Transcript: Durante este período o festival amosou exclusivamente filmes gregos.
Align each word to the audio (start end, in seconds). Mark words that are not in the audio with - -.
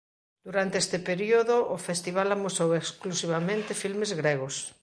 Durante 0.47 0.75
este 0.83 0.97
período 1.09 1.55
o 1.75 1.77
festival 1.87 2.27
amosou 2.31 2.69
exclusivamente 2.75 3.79
filmes 3.81 4.11
gregos. 4.21 4.55